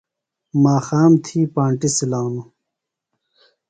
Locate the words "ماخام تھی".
0.63-1.39